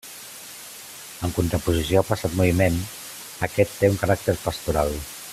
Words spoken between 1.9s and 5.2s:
al passat moviment, aquest té un caràcter pastoral.